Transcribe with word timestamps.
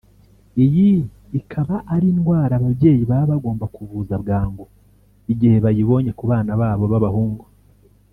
Iyi 0.65 0.89
ikaba 1.39 1.75
ari 1.93 2.05
indwara 2.13 2.53
ababyeyi 2.59 3.03
baba 3.11 3.25
bagomba 3.31 3.65
kuvuza 3.75 4.13
bwangu 4.23 4.63
igihe 5.31 5.57
bayibonye 5.63 6.11
ku 6.17 6.23
bana 6.31 6.51
babo 6.61 6.85
b’abahungu 6.93 7.45